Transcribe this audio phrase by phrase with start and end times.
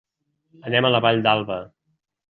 [0.71, 1.63] Anem a la Vall d'Alba.